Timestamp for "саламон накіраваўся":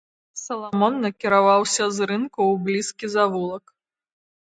0.43-1.85